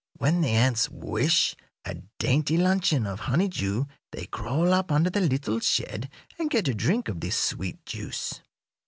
When 0.17 0.41
the 0.41 0.49
ants 0.49 0.89
wish 0.89 1.55
a 1.85 1.93
dainty 2.17 2.57
luncheon 2.57 3.05
of 3.05 3.19
honeydew 3.19 3.85
they 4.11 4.25
crawl 4.25 4.73
up 4.73 4.91
under 4.91 5.11
the 5.11 5.21
little 5.21 5.59
shed 5.59 6.09
and 6.39 6.49
get 6.49 6.67
a 6.67 6.73
drink 6.73 7.07
of 7.07 7.19
this 7.19 7.37
sweet 7.37 7.85
juice. 7.85 8.41